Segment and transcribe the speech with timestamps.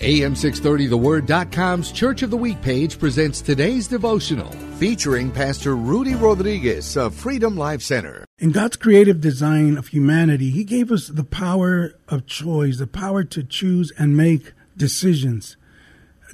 [0.00, 7.54] AM630TheWord.com's Church of the Week page presents today's devotional featuring Pastor Rudy Rodriguez of Freedom
[7.54, 8.24] Life Center.
[8.38, 13.24] In God's creative design of humanity, He gave us the power of choice, the power
[13.24, 15.58] to choose and make decisions.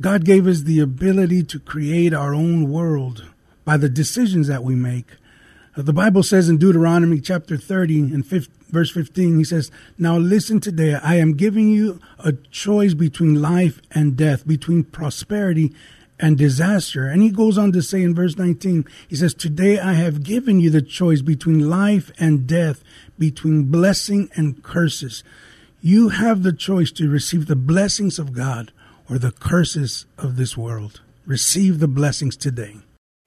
[0.00, 3.26] God gave us the ability to create our own world
[3.64, 5.16] by the decisions that we make.
[5.76, 10.16] Uh, the Bible says in Deuteronomy chapter 30 and 15, verse 15, he says, Now
[10.16, 15.74] listen today, I am giving you a choice between life and death, between prosperity
[16.18, 17.06] and disaster.
[17.06, 20.60] And he goes on to say in verse 19, he says, Today I have given
[20.60, 22.82] you the choice between life and death,
[23.18, 25.22] between blessing and curses.
[25.82, 28.72] You have the choice to receive the blessings of God
[29.10, 31.02] or the curses of this world.
[31.26, 32.76] Receive the blessings today.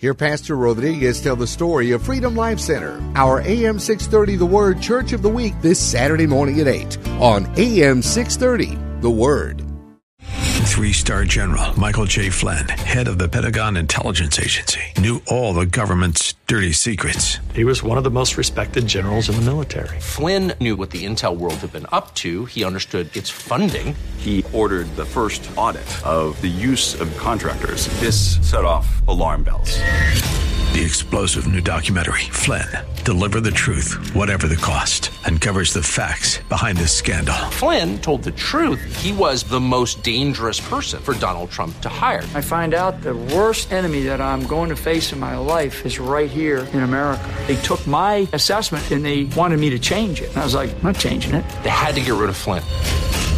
[0.00, 4.80] Hear Pastor Rodriguez tell the story of Freedom Life Center, our AM 630 The Word
[4.80, 9.64] Church of the Week this Saturday morning at 8 on AM 630 The Word.
[10.68, 12.30] Three star general Michael J.
[12.30, 17.38] Flynn, head of the Pentagon Intelligence Agency, knew all the government's dirty secrets.
[17.52, 19.98] He was one of the most respected generals in the military.
[19.98, 22.44] Flynn knew what the intel world had been up to.
[22.44, 23.96] He understood its funding.
[24.28, 27.86] He ordered the first audit of the use of contractors.
[27.98, 29.78] This set off alarm bells.
[30.74, 32.66] The explosive new documentary, Flynn,
[33.06, 37.34] Deliver the Truth, Whatever the Cost, uncovers the facts behind this scandal.
[37.52, 38.78] Flynn told the truth.
[39.00, 42.22] He was the most dangerous person for Donald Trump to hire.
[42.34, 45.98] I find out the worst enemy that I'm going to face in my life is
[45.98, 47.24] right here in America.
[47.46, 50.28] They took my assessment and they wanted me to change it.
[50.28, 51.48] And I was like, I'm not changing it.
[51.62, 52.62] They had to get rid of Flynn